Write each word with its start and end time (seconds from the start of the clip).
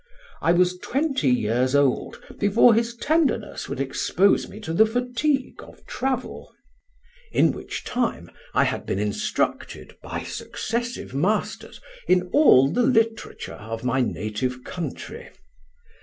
I 0.41 0.51
was 0.51 0.79
twenty 0.79 1.29
years 1.29 1.75
old 1.75 2.23
before 2.39 2.73
his 2.73 2.95
tenderness 2.95 3.69
would 3.69 3.79
expose 3.79 4.49
me 4.49 4.59
to 4.61 4.73
the 4.73 4.87
fatigue 4.87 5.61
of 5.61 5.85
travel; 5.85 6.51
in 7.31 7.51
which 7.51 7.83
time 7.83 8.31
I 8.55 8.63
had 8.63 8.87
been 8.87 8.97
instructed, 8.97 9.95
by 10.01 10.23
successive 10.23 11.13
masters, 11.13 11.79
in 12.07 12.23
all 12.33 12.71
the 12.71 12.81
literature 12.81 13.53
of 13.53 13.83
my 13.83 14.01
native 14.01 14.63
country. 14.63 15.29